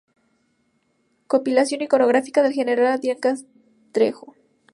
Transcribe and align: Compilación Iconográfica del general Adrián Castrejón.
Compilación 1.27 1.83
Iconográfica 1.83 2.41
del 2.41 2.53
general 2.53 2.87
Adrián 2.87 3.19
Castrejón. 3.19 4.33